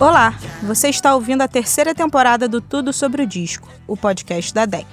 [0.00, 4.64] Olá, você está ouvindo a terceira temporada do Tudo sobre o Disco, o podcast da
[4.64, 4.86] DEC,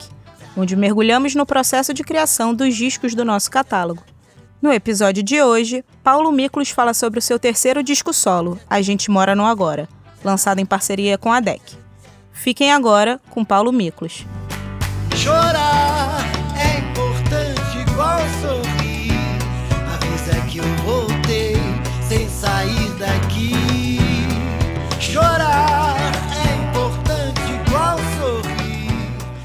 [0.57, 4.03] onde mergulhamos no processo de criação dos discos do nosso catálogo.
[4.62, 9.10] No episódio de hoje, Paulo Miklos fala sobre o seu terceiro disco solo, A Gente
[9.10, 9.88] Mora no Agora,
[10.25, 11.62] lançado em parceria com a DEC.
[12.33, 14.26] Fiquem agora com Paulo Miklos.
[15.15, 15.87] Chorar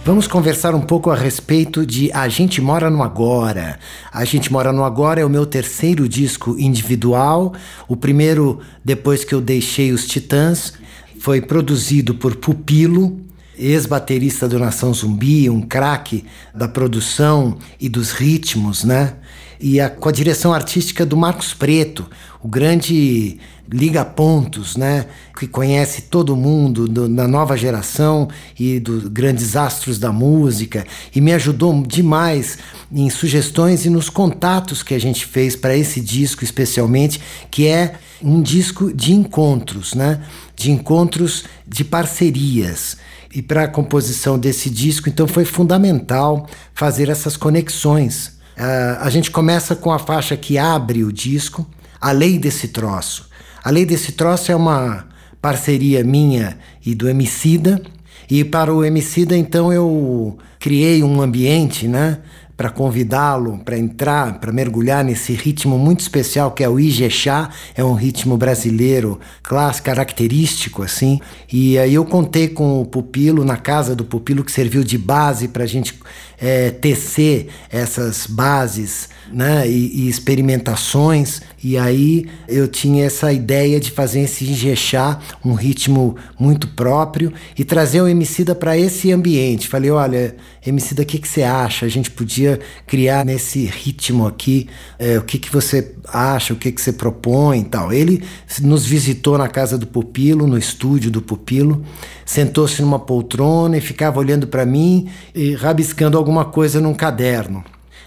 [0.04, 3.78] Vamos conversar um pouco a respeito de A Gente Mora no Agora.
[4.12, 7.54] A Gente Mora no Agora é o meu terceiro disco individual,
[7.86, 10.72] o primeiro depois que eu deixei os Titãs.
[11.20, 13.20] Foi produzido por Pupilo,
[13.56, 19.14] ex-baterista do Nação Zumbi, um craque da produção e dos ritmos, né?
[19.60, 22.10] E a, com a direção artística do Marcos Preto,
[22.42, 23.38] o grande
[23.72, 25.06] liga-pontos, né?
[25.36, 28.28] Que conhece todo mundo do, da nova geração
[28.58, 32.58] e dos grandes astros da música e me ajudou demais
[32.92, 37.94] em sugestões e nos contatos que a gente fez para esse disco especialmente, que é
[38.22, 40.22] um disco de encontros, né?
[40.54, 42.98] De encontros de parcerias
[43.34, 48.38] e para a composição desse disco, então foi fundamental fazer essas conexões.
[48.56, 51.66] Uh, a gente começa com a faixa que abre o disco,
[51.98, 53.31] A Lei desse Troço.
[53.64, 55.06] A Lei desse Troço é uma
[55.40, 57.80] parceria minha e do Emicida,
[58.28, 62.18] e para o Emicida, então, eu criei um ambiente, né?
[62.62, 67.82] para convidá-lo para entrar, para mergulhar nesse ritmo muito especial que é o Ijexá, é
[67.82, 71.20] um ritmo brasileiro clássico, característico assim.
[71.52, 75.48] E aí eu contei com o Pupilo na casa do Pupilo que serviu de base
[75.48, 75.98] para a gente
[76.40, 81.40] é, tecer essas bases né, e, e, experimentações.
[81.62, 87.64] E aí eu tinha essa ideia de fazer esse Ijexá, um ritmo muito próprio, e
[87.64, 89.68] trazer o Emicida para esse ambiente.
[89.68, 91.86] Falei, olha, Emicida, o que, que você acha?
[91.86, 94.68] A gente podia criar nesse ritmo aqui,
[94.98, 97.92] é, o que, que você acha, o que, que você propõe e tal.
[97.92, 98.22] Ele
[98.60, 101.84] nos visitou na casa do Pupilo, no estúdio do Pupilo,
[102.24, 107.64] sentou-se numa poltrona e ficava olhando para mim e rabiscando alguma coisa num caderno.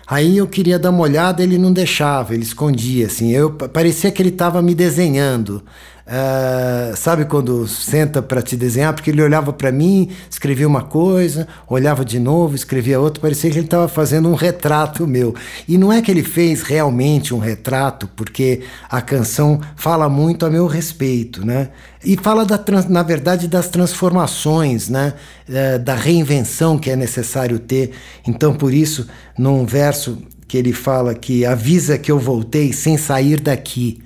[0.08, 3.32] Aí eu queria dar uma olhada, ele não deixava, ele escondia, assim.
[3.32, 5.64] Eu parecia que ele estava me desenhando.
[6.08, 8.94] Uh, sabe quando senta para te desenhar?
[8.94, 13.58] Porque ele olhava para mim, escrevia uma coisa, olhava de novo, escrevia outra, parecia que
[13.58, 15.34] ele estava fazendo um retrato meu.
[15.68, 20.50] E não é que ele fez realmente um retrato, porque a canção fala muito a
[20.50, 21.70] meu respeito, né?
[22.04, 25.16] E fala, da, na verdade, das transformações, né?
[25.50, 27.94] Uh, da reinvenção que é necessário ter.
[28.28, 33.40] Então, por isso, num verso que ele fala que avisa que eu voltei sem sair
[33.40, 34.05] daqui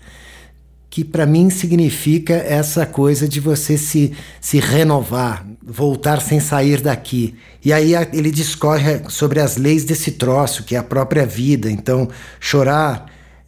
[0.90, 4.12] que para mim significa essa coisa de você se,
[4.42, 7.36] se renovar, voltar sem sair daqui.
[7.64, 11.70] E aí ele discorre sobre as leis desse troço, que é a própria vida.
[11.70, 13.06] Então, chorar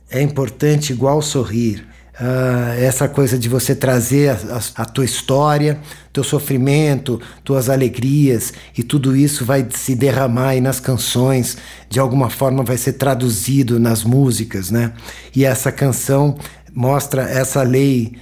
[0.10, 1.90] é importante igual sorrir.
[2.20, 4.34] Uh, essa coisa de você trazer a,
[4.78, 5.80] a, a, tua história,
[6.14, 11.58] teu sofrimento, tuas alegrias e tudo isso vai se derramar aí nas canções,
[11.90, 14.94] de alguma forma vai ser traduzido nas músicas, né?
[15.36, 16.38] E essa canção
[16.74, 18.14] mostra essa lei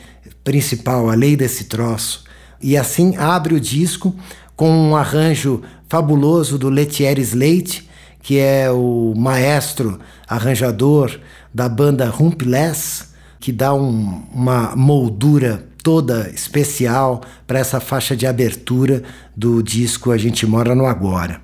[0.44, 2.24] principal, a lei desse troço.
[2.62, 4.16] E assim abre o disco
[4.56, 7.90] com um arranjo fabuloso do Lethierry Slate,
[8.22, 11.20] que é o maestro arranjador
[11.54, 13.06] da banda Rumpeless,
[13.40, 19.02] que dá um, uma moldura toda especial para essa faixa de abertura
[19.36, 21.42] do disco A Gente Mora no Agora.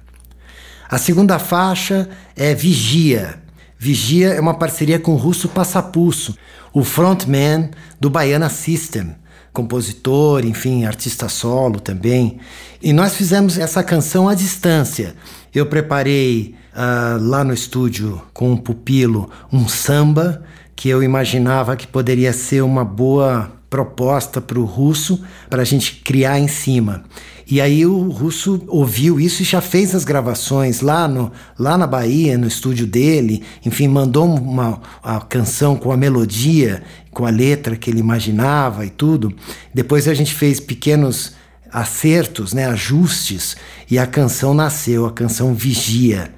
[0.89, 3.39] A segunda faixa é Vigia.
[3.77, 6.35] Vigia é uma parceria com o russo Passapusso,
[6.75, 7.69] o frontman
[8.01, 9.15] do Baiana System,
[9.53, 12.37] compositor, enfim, artista solo também.
[12.83, 15.15] E nós fizemos essa canção à distância.
[15.53, 20.43] Eu preparei uh, lá no estúdio com o Pupilo um samba
[20.75, 26.01] que eu imaginava que poderia ser uma boa proposta para o russo para a gente
[26.03, 27.05] criar em cima.
[27.47, 31.85] E aí o russo ouviu isso e já fez as gravações lá, no, lá na
[31.85, 33.43] Bahia, no estúdio dele.
[33.63, 36.81] Enfim, mandou uma a canção com a melodia,
[37.11, 39.31] com a letra que ele imaginava e tudo.
[39.73, 41.33] Depois a gente fez pequenos
[41.71, 43.57] acertos, né, ajustes,
[43.91, 46.33] e a canção nasceu, a canção Vigia,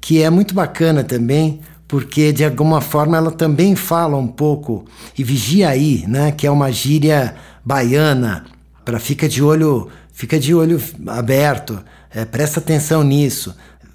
[0.00, 5.22] que é muito bacana também, porque de alguma forma ela também fala um pouco, e
[5.22, 8.46] vigia aí, né, que é uma gíria baiana,
[8.82, 11.78] para fica de olho fica de olho aberto,
[12.12, 13.54] é, presta atenção nisso.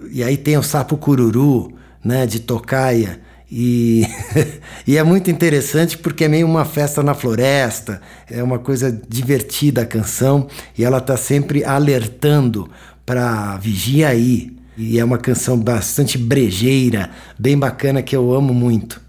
[0.09, 3.19] E aí tem o sapo cururu, né, de tocaia,
[3.51, 4.07] E,
[4.87, 9.81] e é muito interessante porque é meio uma festa na floresta, é uma coisa divertida
[9.81, 10.47] a canção
[10.77, 12.69] e ela está sempre alertando
[13.05, 14.55] para vigia aí.
[14.77, 19.01] E é uma canção bastante brejeira, bem bacana que eu amo muito.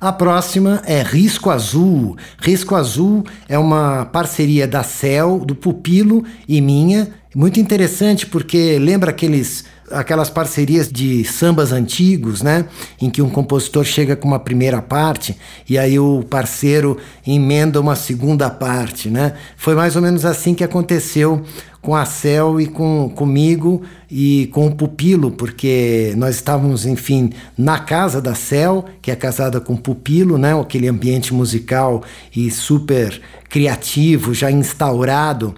[0.00, 2.16] A próxima é Risco Azul.
[2.38, 7.19] Risco Azul é uma parceria da Cel, do Pupilo e minha.
[7.34, 12.66] Muito interessante porque lembra aqueles aquelas parcerias de sambas antigos, né?
[13.00, 15.36] Em que um compositor chega com uma primeira parte
[15.68, 16.96] e aí o parceiro
[17.26, 19.34] emenda uma segunda parte, né?
[19.56, 21.42] Foi mais ou menos assim que aconteceu
[21.82, 27.78] com a Cel e com, comigo e com o Pupilo, porque nós estávamos, enfim, na
[27.78, 30.58] casa da Cel, que é casada com o Pupilo, né?
[30.58, 32.02] Aquele ambiente musical
[32.34, 35.54] e super criativo, já instaurado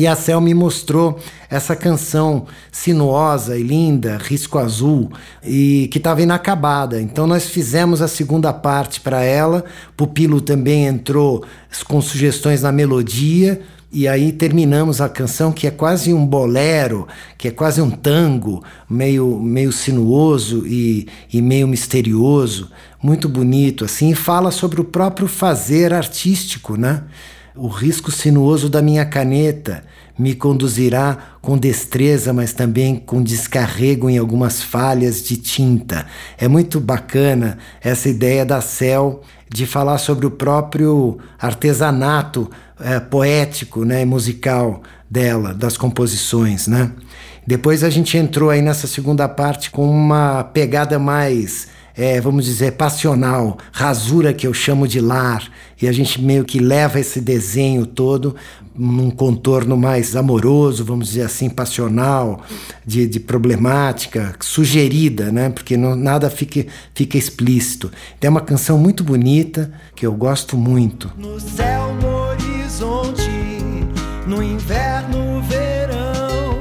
[0.00, 1.18] e a Cel me mostrou
[1.50, 5.12] essa canção sinuosa e linda, Risco Azul,
[5.44, 6.98] e que estava inacabada.
[7.02, 9.62] Então nós fizemos a segunda parte para ela.
[9.98, 11.44] Pupilo também entrou
[11.86, 13.60] com sugestões na melodia.
[13.92, 17.06] E aí terminamos a canção que é quase um bolero,
[17.36, 22.70] que é quase um tango, meio, meio sinuoso e, e meio misterioso,
[23.02, 27.02] muito bonito assim, e fala sobre o próprio fazer artístico, né?
[27.56, 29.82] O risco sinuoso da minha caneta
[30.18, 36.06] me conduzirá com destreza, mas também com descarrego em algumas falhas de tinta.
[36.38, 42.48] É muito bacana essa ideia da Cel de falar sobre o próprio artesanato
[42.78, 46.92] é, poético, né, musical dela, das composições, né?
[47.46, 51.66] Depois a gente entrou aí nessa segunda parte com uma pegada mais
[52.00, 55.46] é, vamos dizer, passional, rasura que eu chamo de lar,
[55.82, 58.34] e a gente meio que leva esse desenho todo
[58.74, 62.40] num contorno mais amoroso, vamos dizer assim, passional,
[62.86, 65.50] de, de problemática, sugerida, né?
[65.50, 66.64] Porque não, nada fica,
[66.94, 67.92] fica explícito.
[68.18, 71.12] É uma canção muito bonita que eu gosto muito.
[71.18, 73.30] No céu, no horizonte,
[74.26, 76.56] no inverno, verão,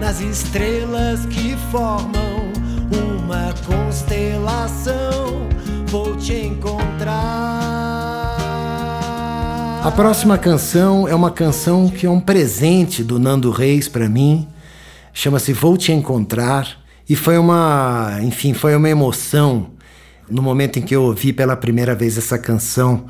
[0.00, 2.33] nas estrelas que formam
[2.92, 5.48] uma constelação,
[5.86, 7.44] vou te encontrar.
[9.84, 14.48] A próxima canção é uma canção que é um presente do Nando Reis para mim.
[15.12, 19.68] Chama-se Vou Te Encontrar e foi uma, enfim, foi uma emoção
[20.28, 23.04] no momento em que eu ouvi pela primeira vez essa canção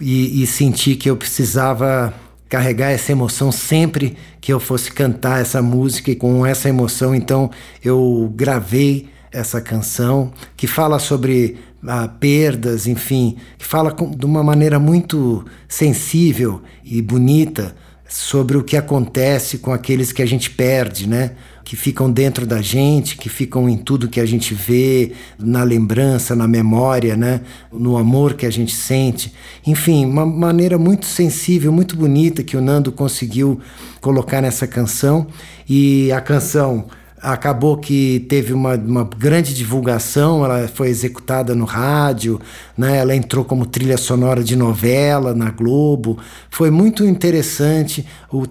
[0.00, 2.14] e, e senti que eu precisava
[2.48, 7.50] carregar essa emoção sempre que eu fosse cantar essa música e com essa emoção então
[7.84, 11.56] eu gravei essa canção, que fala sobre
[11.86, 17.74] ah, perdas, enfim, que fala com, de uma maneira muito sensível e bonita
[18.10, 21.32] sobre o que acontece com aqueles que a gente perde, né?
[21.64, 26.34] Que ficam dentro da gente, que ficam em tudo que a gente vê, na lembrança,
[26.34, 27.42] na memória, né?
[27.72, 29.32] No amor que a gente sente.
[29.64, 33.60] Enfim, uma maneira muito sensível, muito bonita que o Nando conseguiu
[34.00, 35.28] colocar nessa canção.
[35.68, 36.86] E a canção
[37.22, 42.40] acabou que teve uma, uma grande divulgação, ela foi executada no rádio,
[42.76, 42.96] né?
[42.96, 46.18] ela entrou como trilha sonora de novela na Globo.
[46.50, 48.06] Foi muito interessante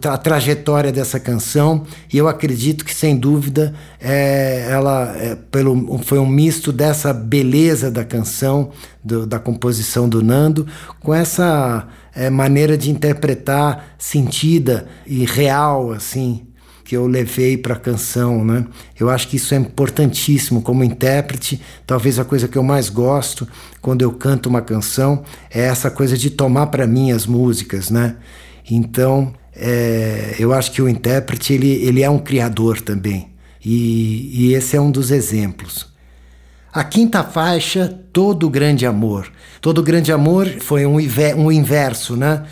[0.06, 1.84] a trajetória dessa canção
[2.14, 7.90] e eu acredito que, sem dúvida, é, ela é, pelo, foi um misto dessa beleza
[7.90, 8.70] da canção,
[9.04, 10.68] do, da composição do Nando,
[11.00, 16.49] com essa é, maneira de interpretar sentida e real, assim,
[16.90, 18.66] que eu levei para a canção, né?
[19.00, 21.62] Eu acho que isso é importantíssimo como intérprete.
[21.86, 23.48] Talvez a coisa que eu mais gosto
[23.80, 28.16] quando eu canto uma canção é essa coisa de tomar para mim as músicas, né?
[28.72, 33.30] Então, é, eu acho que o intérprete ele, ele é um criador também.
[33.64, 35.94] E, e esse é um dos exemplos.
[36.74, 39.32] A quinta faixa, Todo Grande Amor.
[39.62, 40.98] Todo Grande Amor foi um,
[41.38, 42.46] um inverso, né?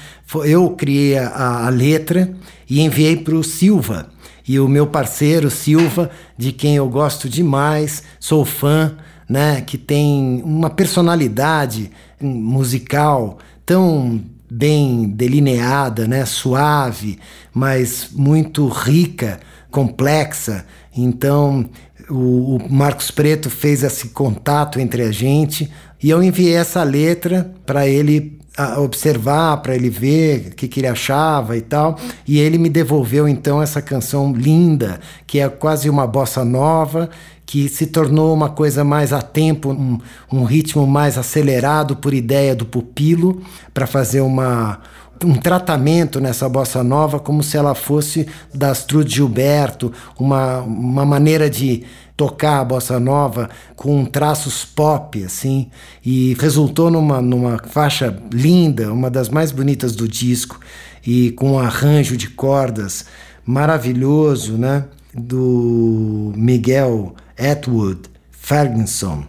[0.45, 2.31] Eu criei a, a letra
[2.69, 4.09] e enviei para o Silva,
[4.47, 8.95] e o meu parceiro Silva, de quem eu gosto demais, sou fã,
[9.27, 17.19] né, que tem uma personalidade musical tão bem delineada, né, suave,
[17.53, 19.39] mas muito rica,
[19.69, 20.65] complexa.
[20.95, 21.69] Então,
[22.09, 25.69] o, o Marcos Preto fez esse contato entre a gente
[26.01, 28.36] e eu enviei essa letra para ele
[28.77, 31.97] observar para ele ver o que, que ele achava e tal.
[32.27, 37.09] E ele me devolveu então essa canção linda, que é quase uma bossa nova,
[37.45, 39.99] que se tornou uma coisa mais a tempo, um,
[40.31, 43.41] um ritmo mais acelerado por ideia do pupilo,
[43.73, 44.79] para fazer uma,
[45.23, 51.49] um tratamento nessa bossa nova como se ela fosse da Astrud Gilberto, uma, uma maneira
[51.49, 51.83] de
[52.15, 55.69] tocar a bossa nova com traços pop, assim,
[56.03, 60.59] e resultou numa, numa faixa linda, uma das mais bonitas do disco,
[61.05, 63.05] e com um arranjo de cordas
[63.45, 64.85] maravilhoso, né?
[65.13, 69.23] Do Miguel Atwood Ferguson,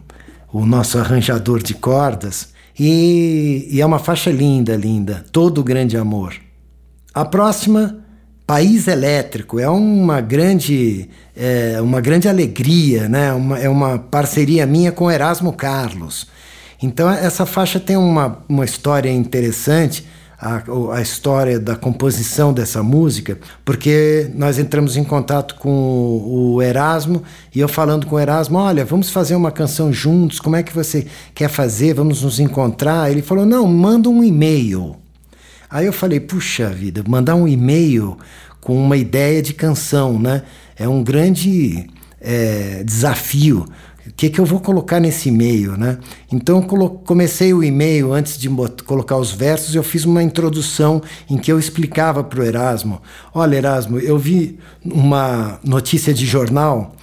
[0.53, 2.53] o nosso arranjador de cordas.
[2.79, 6.35] E, e é uma faixa linda, linda, todo grande amor.
[7.13, 8.05] A próxima
[8.47, 13.31] País Elétrico é uma grande, é, uma grande alegria, né?
[13.33, 16.27] Uma, é uma parceria minha com Erasmo Carlos.
[16.83, 20.07] Então essa faixa tem uma, uma história interessante,
[20.41, 20.63] a,
[20.95, 27.59] a história da composição dessa música, porque nós entramos em contato com o Erasmo e
[27.59, 31.07] eu falando com o Erasmo, olha, vamos fazer uma canção juntos, como é que você
[31.35, 31.95] quer fazer?
[31.95, 33.11] Vamos nos encontrar?
[33.11, 34.97] Ele falou, não, manda um e-mail.
[35.69, 38.17] Aí eu falei, puxa vida, mandar um e-mail
[38.61, 40.43] com uma ideia de canção, né?
[40.77, 41.91] É um grande
[42.21, 43.67] é, desafio.
[44.09, 45.99] O que, que eu vou colocar nesse e-mail, né?
[46.33, 48.49] Então comecei o e-mail antes de
[48.85, 53.03] colocar os versos, eu fiz uma introdução em que eu explicava para o Erasmo:
[53.35, 56.97] olha, Erasmo, eu vi uma notícia de jornal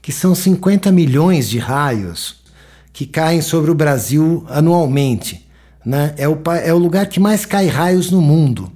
[0.00, 2.44] que são 50 milhões de raios
[2.92, 5.46] que caem sobre o Brasil anualmente.
[5.84, 6.14] Né?
[6.16, 8.72] É, o, é o lugar que mais cai raios no mundo.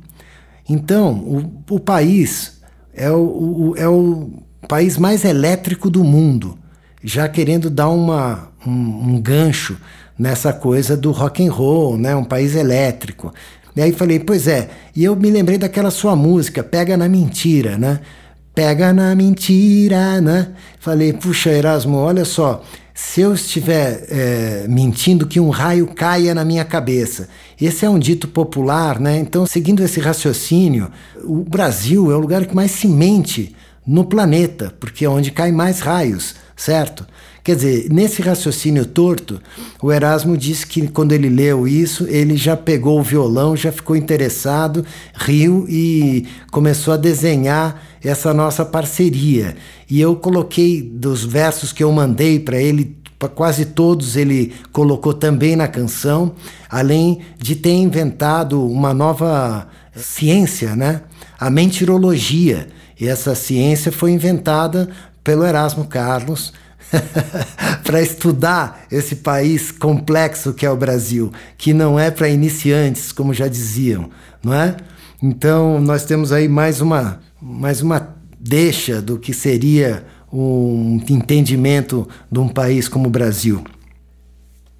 [0.68, 2.60] Então, o, o país
[2.92, 4.30] é o, o, é o
[4.68, 6.58] país mais elétrico do mundo,
[7.02, 9.76] já querendo dar uma, um, um gancho
[10.18, 12.14] nessa coisa do rock and roll, né?
[12.14, 13.32] um país elétrico.
[13.74, 17.78] E aí falei, pois é, e eu me lembrei daquela sua música, Pega na Mentira,
[17.78, 18.00] né?
[18.52, 20.48] Pega na mentira, né?
[20.80, 26.44] Falei, puxa, Erasmo, olha só, se eu estiver é, mentindo, que um raio caia na
[26.44, 27.28] minha cabeça.
[27.60, 29.18] Esse é um dito popular, né?
[29.18, 30.90] Então, seguindo esse raciocínio,
[31.24, 33.54] o Brasil é o lugar que mais se mente
[33.86, 37.06] no planeta, porque é onde caem mais raios, certo?
[37.42, 39.40] Quer dizer, nesse raciocínio torto,
[39.82, 43.96] o Erasmo disse que quando ele leu isso, ele já pegou o violão, já ficou
[43.96, 49.56] interessado, riu e começou a desenhar essa nossa parceria.
[49.88, 52.94] E eu coloquei dos versos que eu mandei para ele,
[53.34, 56.34] quase todos ele colocou também na canção,
[56.68, 61.00] além de ter inventado uma nova ciência, né?
[61.38, 62.68] A mentirologia.
[63.00, 64.90] E essa ciência foi inventada
[65.30, 66.52] pelo Erasmo Carlos
[67.84, 73.32] para estudar esse país complexo que é o Brasil, que não é para iniciantes, como
[73.32, 74.10] já diziam,
[74.42, 74.76] não é?
[75.22, 82.40] Então, nós temos aí mais uma, mais uma deixa do que seria um entendimento de
[82.40, 83.62] um país como o Brasil.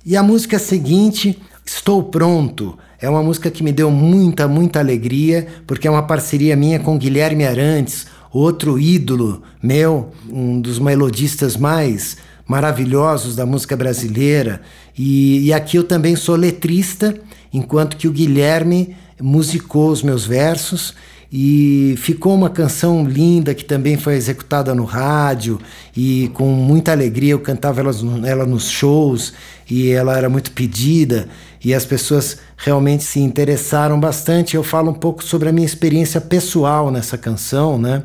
[0.05, 5.47] E a música seguinte, Estou Pronto, é uma música que me deu muita, muita alegria,
[5.65, 12.17] porque é uma parceria minha com Guilherme Arantes, outro ídolo meu, um dos melodistas mais
[12.47, 14.61] maravilhosos da música brasileira.
[14.99, 17.17] E, e aqui eu também sou letrista,
[17.53, 20.95] enquanto que o Guilherme musicou os meus versos.
[21.33, 25.61] E ficou uma canção linda que também foi executada no rádio.
[25.97, 27.93] E com muita alegria eu cantava ela,
[28.25, 29.33] ela nos shows.
[29.71, 31.29] E ela era muito pedida
[31.63, 34.57] e as pessoas realmente se interessaram bastante.
[34.57, 38.05] Eu falo um pouco sobre a minha experiência pessoal nessa canção, né?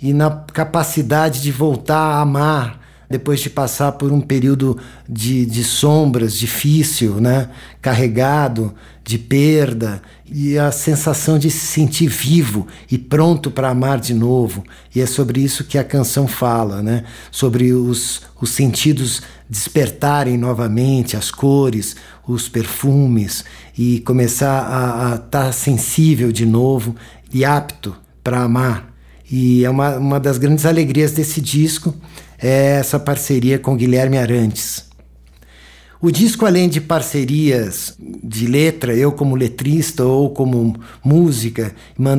[0.00, 5.62] E na capacidade de voltar a amar depois de passar por um período de, de
[5.62, 7.48] sombras difícil, né?
[7.80, 8.74] carregado
[9.04, 14.64] de perda, e a sensação de se sentir vivo e pronto para amar de novo.
[14.94, 17.04] E é sobre isso que a canção fala, né?
[17.30, 19.22] sobre os, os sentidos
[19.54, 21.94] despertarem novamente, as cores,
[22.26, 23.44] os perfumes,
[23.78, 26.96] e começar a estar tá sensível de novo
[27.32, 28.92] e apto para amar.
[29.30, 31.94] E é uma, uma das grandes alegrias desse disco
[32.36, 34.86] é essa parceria com Guilherme Arantes.
[36.02, 41.74] O disco, além de parcerias de letra, eu como letrista ou como música,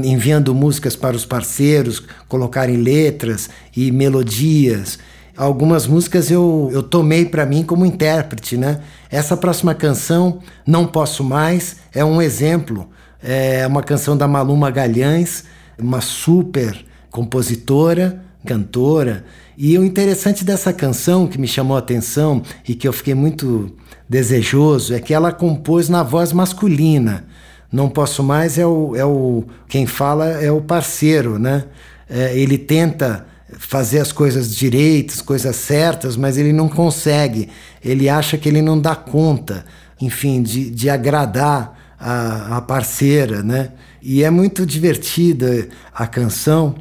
[0.05, 4.97] enviando músicas para os parceiros, colocarem letras e melodias.
[5.37, 8.79] Algumas músicas eu, eu tomei para mim como intérprete, né?
[9.11, 12.89] Essa próxima canção, Não Posso Mais, é um exemplo.
[13.21, 15.43] É uma canção da Maluma Galhães,
[15.77, 19.25] uma super compositora, cantora,
[19.57, 23.75] e o interessante dessa canção que me chamou a atenção e que eu fiquei muito
[24.07, 27.25] desejoso é que ela compôs na voz masculina.
[27.71, 31.65] Não posso mais é o, é o quem fala é o parceiro, né?
[32.09, 37.49] É, ele tenta fazer as coisas direitas, coisas certas, mas ele não consegue.
[37.83, 39.65] Ele acha que ele não dá conta,
[40.01, 43.71] enfim, de, de agradar a, a, parceira, né?
[44.01, 46.75] E é muito divertida a canção.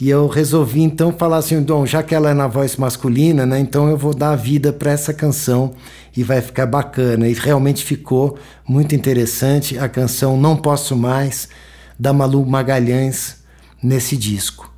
[0.00, 3.58] E eu resolvi então falar assim, Dom, já que ela é na voz masculina, né?
[3.58, 5.74] Então eu vou dar vida para essa canção
[6.16, 7.28] e vai ficar bacana.
[7.28, 11.48] E realmente ficou muito interessante a canção Não Posso Mais
[11.98, 13.36] da Malu Magalhães
[13.82, 14.69] nesse disco.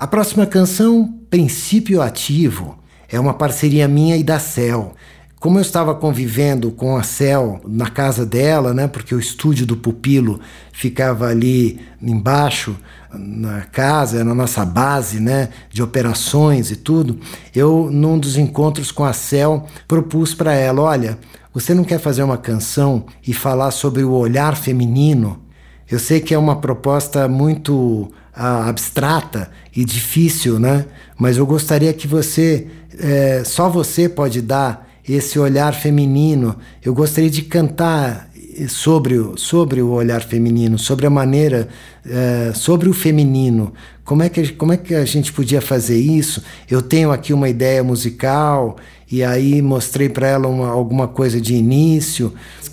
[0.00, 4.94] A próxima canção, Princípio Ativo, é uma parceria minha e da Cel.
[5.38, 9.76] Como eu estava convivendo com a Cel na casa dela, né, porque o estúdio do
[9.76, 10.40] Pupilo
[10.72, 12.74] ficava ali embaixo
[13.12, 17.20] na casa, na nossa base, né, de operações e tudo,
[17.54, 21.18] eu num dos encontros com a Cel propus para ela, olha,
[21.52, 25.42] você não quer fazer uma canção e falar sobre o olhar feminino?
[25.90, 30.86] Eu sei que é uma proposta muito abstrata e difícil, né?
[31.18, 32.66] Mas eu gostaria que você,
[32.98, 36.56] é, só você pode dar esse olhar feminino.
[36.82, 38.30] Eu gostaria de cantar
[38.68, 41.68] sobre, sobre o olhar feminino, sobre a maneira,
[42.06, 43.72] é, sobre o feminino.
[44.04, 46.42] Como é, que, como é que a gente podia fazer isso?
[46.68, 48.76] Eu tenho aqui uma ideia musical
[49.10, 52.32] e aí mostrei para ela uma, alguma coisa de início.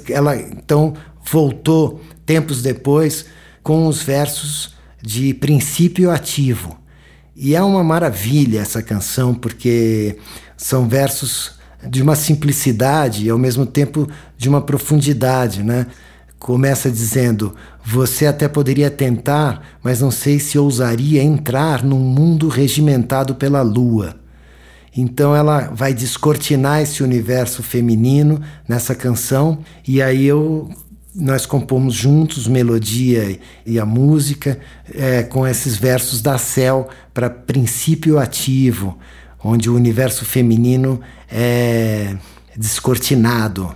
[0.10, 0.94] Ela então
[1.30, 3.26] voltou tempos depois
[3.62, 6.78] com os versos de princípio ativo.
[7.36, 10.18] E é uma maravilha essa canção, porque
[10.56, 11.56] são versos
[11.88, 15.86] de uma simplicidade e ao mesmo tempo de uma profundidade, né?
[16.40, 23.36] Começa dizendo: Você até poderia tentar, mas não sei se ousaria entrar num mundo regimentado
[23.36, 24.16] pela lua.
[24.96, 30.70] Então ela vai descortinar esse universo feminino nessa canção, e aí eu
[31.16, 34.60] nós compomos juntos melodia e a música
[34.94, 38.98] é, com esses versos da Cel para princípio ativo,
[39.44, 42.16] onde o universo feminino é
[42.56, 43.74] descortinado.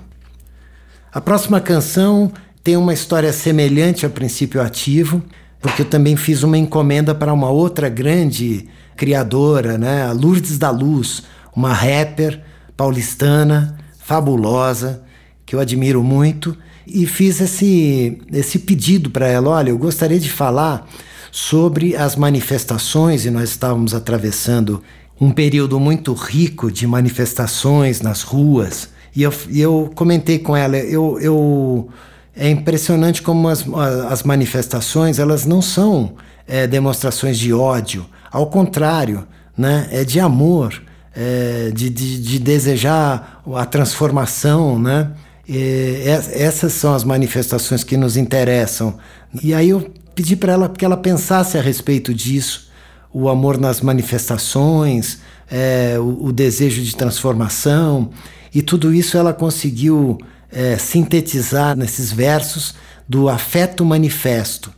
[1.11, 2.31] A próxima canção
[2.63, 5.21] tem uma história semelhante ao princípio ativo,
[5.59, 10.69] porque eu também fiz uma encomenda para uma outra grande criadora, né, a Lourdes da
[10.69, 11.23] Luz,
[11.55, 12.41] uma rapper
[12.77, 15.03] paulistana fabulosa
[15.45, 16.55] que eu admiro muito
[16.93, 20.87] e fiz esse, esse pedido para ela: olha, eu gostaria de falar
[21.31, 24.83] sobre as manifestações, e nós estávamos atravessando
[25.19, 28.89] um período muito rico de manifestações nas ruas.
[29.15, 31.89] E eu, eu comentei com ela, eu, eu,
[32.35, 33.65] é impressionante como as,
[34.09, 36.15] as manifestações elas não são
[36.47, 40.81] é, demonstrações de ódio, ao contrário, né, é de amor,
[41.15, 45.11] é, de, de, de desejar a transformação, né?
[45.53, 48.97] E essas são as manifestações que nos interessam.
[49.43, 52.69] E aí eu pedi para ela que ela pensasse a respeito disso,
[53.13, 55.19] o amor nas manifestações,
[55.51, 58.11] é, o, o, desejo de transformação,
[58.55, 60.17] e tudo isso ela conseguiu
[60.49, 62.73] é, sintetizar nesses versos
[63.05, 64.71] do Afeto Manifesto,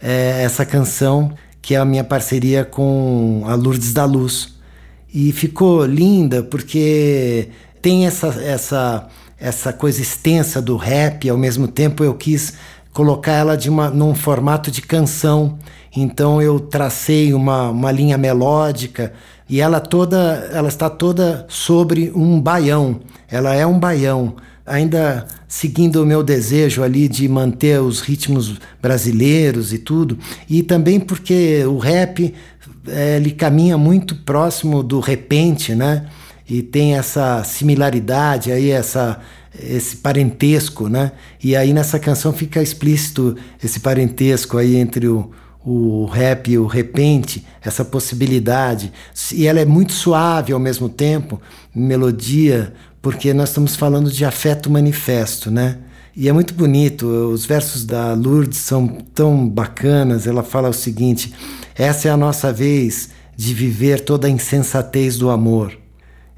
[0.00, 4.54] é, essa canção que é a minha parceria com a Lourdes da Luz.
[5.12, 7.48] E ficou linda porque
[7.82, 9.08] tem essa, essa
[9.40, 12.52] essa coisa extensa do rap, ao mesmo tempo eu quis
[12.92, 15.58] colocar ela de uma, num formato de canção.
[15.96, 19.12] Então eu tracei uma, uma linha melódica
[19.48, 23.00] e ela toda ela está toda sobre um baião.
[23.28, 24.34] Ela é um baião,
[24.66, 31.00] ainda seguindo o meu desejo ali de manter os ritmos brasileiros e tudo, e também
[31.00, 32.34] porque o rap
[32.86, 36.06] é, ele caminha muito próximo do repente, né?
[36.50, 39.20] E tem essa similaridade aí, essa,
[39.56, 41.12] esse parentesco, né?
[41.42, 45.30] E aí nessa canção fica explícito esse parentesco aí entre o,
[45.64, 48.92] o rap e o repente, essa possibilidade.
[49.32, 51.40] E ela é muito suave ao mesmo tempo,
[51.72, 55.78] melodia, porque nós estamos falando de afeto manifesto, né?
[56.16, 60.26] E é muito bonito, os versos da Lourdes são tão bacanas.
[60.26, 61.32] Ela fala o seguinte:
[61.76, 65.79] essa é a nossa vez de viver toda a insensatez do amor.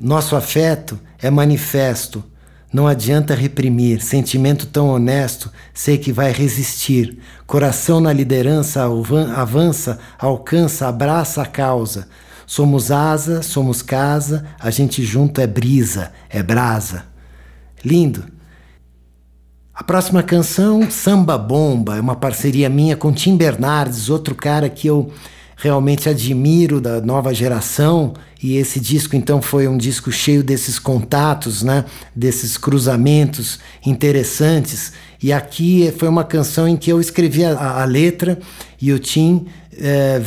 [0.03, 2.25] Nosso afeto é manifesto.
[2.73, 7.19] Não adianta reprimir, sentimento tão honesto, sei que vai resistir.
[7.47, 12.09] Coração na liderança avança, alcança, abraça a causa.
[12.45, 17.05] Somos asa, somos casa, a gente junto é brisa, é brasa.
[17.85, 18.25] Lindo.
[19.73, 24.89] A próxima canção, Samba Bomba, é uma parceria minha com Tim Bernardes, outro cara que
[24.89, 25.13] eu
[25.63, 31.63] realmente admiro da nova geração e esse disco então foi um disco cheio desses contatos,
[31.63, 31.85] né,
[32.17, 34.93] desses cruzamentos interessantes.
[35.23, 38.41] E aqui foi uma canção em que eu escrevi a, a letra
[38.81, 39.47] e o Tim
[39.79, 40.21] é,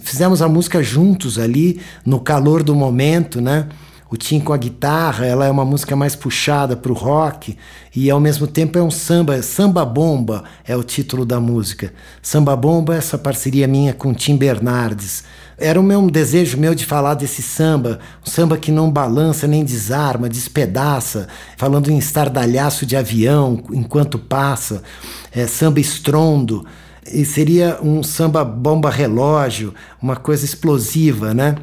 [0.00, 3.68] fizemos a música juntos ali no calor do momento, né?
[4.10, 7.56] O Tim com a guitarra, ela é uma música mais puxada para o rock
[7.94, 11.92] e ao mesmo tempo é um samba, Samba Bomba é o título da música.
[12.20, 15.22] Samba Bomba, essa parceria minha com Tim Bernardes.
[15.56, 19.46] Era o meu um desejo meu de falar desse samba, um samba que não balança
[19.46, 24.82] nem desarma, despedaça, falando em estardalhaço de avião enquanto passa,
[25.30, 26.66] é, samba estrondo.
[27.12, 31.54] E seria um samba bomba relógio, uma coisa explosiva, né?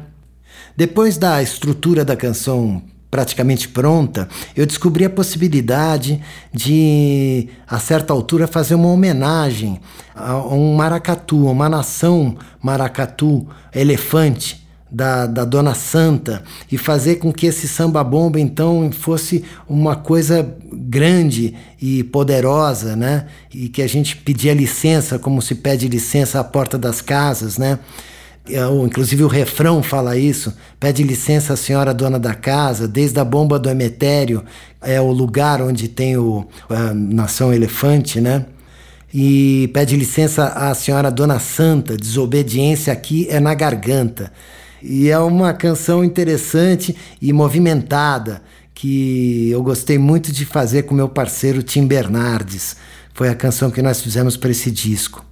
[0.78, 6.22] Depois da estrutura da canção praticamente pronta, eu descobri a possibilidade
[6.54, 9.80] de, a certa altura, fazer uma homenagem
[10.14, 17.46] a um maracatu, uma nação maracatu, elefante, da, da Dona Santa, e fazer com que
[17.46, 23.26] esse samba bomba então fosse uma coisa grande e poderosa, né?
[23.52, 27.80] E que a gente pedia licença, como se pede licença à porta das casas, né?
[28.50, 33.58] É, inclusive o refrão fala isso, pede licença senhora dona da casa, desde a bomba
[33.58, 34.44] do Emetério,
[34.80, 38.46] é o lugar onde tem o, a nação elefante, né?
[39.12, 44.32] E pede licença à senhora dona santa, desobediência aqui é na garganta.
[44.82, 48.42] E é uma canção interessante e movimentada,
[48.74, 52.76] que eu gostei muito de fazer com meu parceiro Tim Bernardes.
[53.12, 55.27] Foi a canção que nós fizemos para esse disco.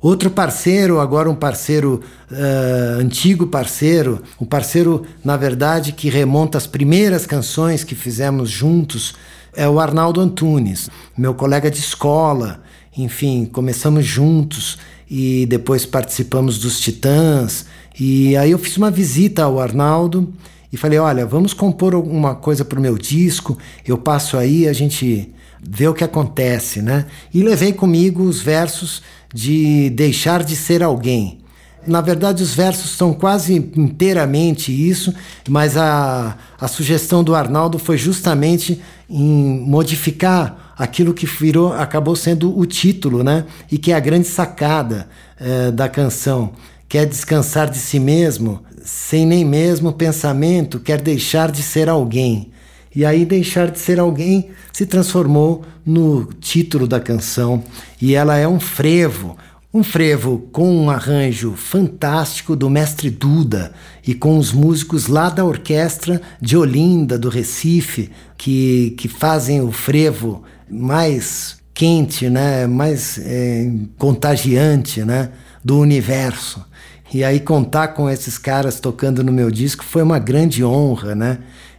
[0.00, 6.68] Outro parceiro, agora um parceiro uh, antigo parceiro, um parceiro, na verdade, que remonta às
[6.68, 9.16] primeiras canções que fizemos juntos,
[9.56, 12.62] é o Arnaldo Antunes, meu colega de escola.
[12.96, 14.78] Enfim, começamos juntos
[15.10, 17.66] e depois participamos dos Titãs.
[17.98, 20.32] E aí eu fiz uma visita ao Arnaldo
[20.72, 23.58] e falei: olha, vamos compor alguma coisa para o meu disco.
[23.84, 25.28] Eu passo aí, a gente
[25.62, 27.06] vê o que acontece, né?
[27.32, 31.38] E levei comigo os versos de deixar de ser alguém.
[31.86, 35.14] Na verdade, os versos são quase inteiramente isso,
[35.48, 42.56] mas a, a sugestão do Arnaldo foi justamente em modificar aquilo que virou, acabou sendo
[42.56, 43.44] o título, né?
[43.70, 45.08] E que é a grande sacada
[45.40, 46.52] é, da canção.
[46.88, 52.50] Quer descansar de si mesmo, sem nem mesmo pensamento, quer deixar de ser alguém.
[52.94, 57.62] E aí deixar de ser alguém se transformou no título da canção
[58.00, 59.36] e ela é um frevo,
[59.72, 63.72] um frevo com um arranjo fantástico do mestre Duda
[64.06, 69.70] e com os músicos lá da orquestra de Olinda, do Recife, que, que fazem o
[69.70, 72.66] frevo mais quente, né?
[72.66, 75.30] mais é, contagiante né?
[75.62, 76.64] do universo.
[77.12, 81.38] E aí contar com esses caras tocando no meu disco foi uma grande honra, né?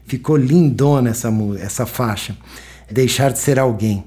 [0.10, 2.36] Ficou lindona essa, essa faixa.
[2.92, 4.04] Deixar de ser alguém.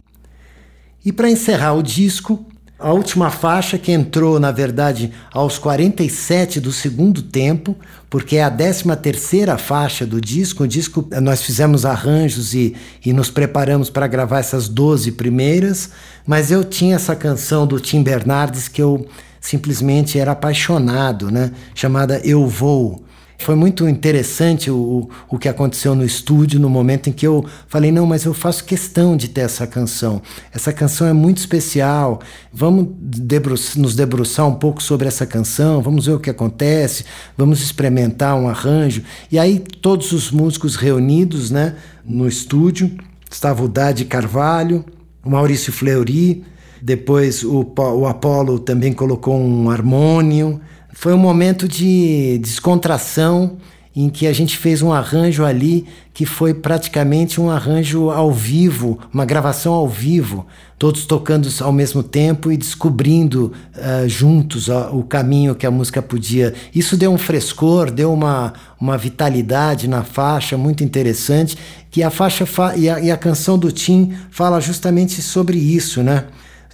[1.04, 2.44] E para encerrar o disco,
[2.76, 7.76] a última faixa que entrou, na verdade, aos 47 do segundo tempo,
[8.10, 10.64] porque é a 13 terceira faixa do disco.
[10.64, 12.74] O disco nós fizemos arranjos e,
[13.06, 15.90] e nos preparamos para gravar essas 12 primeiras,
[16.26, 19.06] mas eu tinha essa canção do Tim Bernardes que eu
[19.40, 21.52] simplesmente era apaixonado, né?
[21.76, 23.04] Chamada Eu Vou.
[23.42, 27.90] Foi muito interessante o, o que aconteceu no estúdio no momento em que eu falei:
[27.90, 30.22] não, mas eu faço questão de ter essa canção.
[30.52, 32.20] Essa canção é muito especial.
[32.52, 37.04] Vamos debru nos debruçar um pouco sobre essa canção, vamos ver o que acontece,
[37.36, 39.02] vamos experimentar um arranjo.
[39.30, 41.74] E aí, todos os músicos reunidos né,
[42.04, 42.90] no estúdio
[43.30, 44.84] estava o Dade Carvalho,
[45.24, 46.44] o Maurício Fleury,
[46.80, 50.60] depois o, o Apolo também colocou um harmônio.
[50.92, 53.56] Foi um momento de descontração
[53.94, 58.98] em que a gente fez um arranjo ali que foi praticamente um arranjo ao vivo,
[59.12, 60.46] uma gravação ao vivo,
[60.78, 66.00] todos tocando ao mesmo tempo e descobrindo uh, juntos uh, o caminho que a música
[66.00, 66.54] podia.
[66.74, 71.56] Isso deu um frescor, deu uma, uma vitalidade na faixa muito interessante,
[71.90, 76.02] que a faixa fa e, a, e a canção do Tim fala justamente sobre isso,
[76.02, 76.24] né?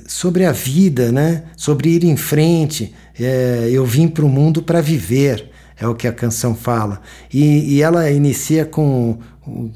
[0.09, 1.43] Sobre a vida, né?
[1.55, 6.09] Sobre ir em frente, é, eu vim para o mundo para viver, é o que
[6.09, 7.03] a canção fala.
[7.31, 9.19] E, e ela inicia com,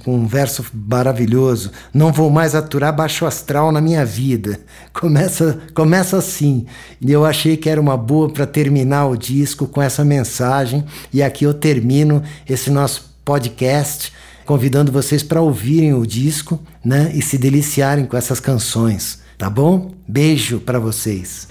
[0.02, 4.58] com um verso maravilhoso: Não vou mais aturar baixo astral na minha vida.
[4.98, 6.64] Começa, começa assim.
[6.98, 10.82] E eu achei que era uma boa para terminar o disco com essa mensagem.
[11.12, 14.10] E aqui eu termino esse nosso podcast
[14.44, 19.90] convidando vocês para ouvirem o disco, né, e se deliciarem com essas canções, tá bom?
[20.06, 21.48] Beijo para vocês.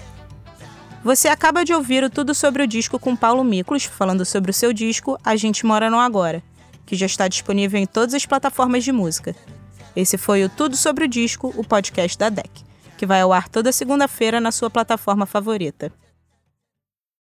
[1.04, 4.54] Você acaba de ouvir o Tudo sobre o Disco com Paulo Miklos, falando sobre o
[4.54, 6.42] seu disco A Gente Mora no Agora,
[6.86, 9.36] que já está disponível em todas as plataformas de música.
[9.94, 12.48] Esse foi o Tudo sobre o Disco, o podcast da DEC,
[12.96, 15.92] que vai ao ar toda segunda-feira na sua plataforma favorita.